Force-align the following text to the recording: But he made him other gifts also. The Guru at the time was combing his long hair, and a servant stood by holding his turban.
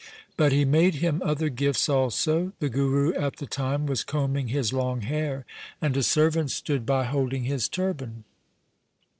But 0.35 0.51
he 0.51 0.65
made 0.65 0.95
him 0.95 1.21
other 1.23 1.47
gifts 1.49 1.87
also. 1.87 2.53
The 2.57 2.69
Guru 2.69 3.13
at 3.13 3.35
the 3.35 3.45
time 3.45 3.85
was 3.85 4.03
combing 4.03 4.47
his 4.47 4.73
long 4.73 5.01
hair, 5.01 5.45
and 5.79 5.95
a 5.95 6.01
servant 6.01 6.49
stood 6.49 6.87
by 6.87 7.03
holding 7.03 7.43
his 7.43 7.69
turban. 7.69 8.23